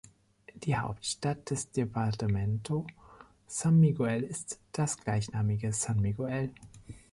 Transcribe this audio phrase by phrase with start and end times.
[0.55, 2.87] Die Hauptstadt des Departamento
[3.45, 6.49] San Miguel ist das gleichnamige San Miguel.